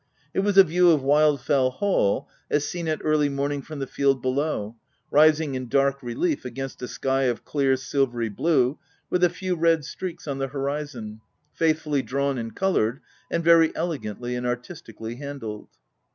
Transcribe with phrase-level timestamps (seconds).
[0.33, 3.85] It was a view of Wild fell Hall, as seen at early morning from the
[3.85, 4.75] field below,
[5.11, 8.79] rising in dark relief against a sky of clear silvery blue,
[9.11, 11.21] with a few red streaks on the hori zon,
[11.53, 15.69] faithfully drawn and coloured, and very elegantly and artistically handled.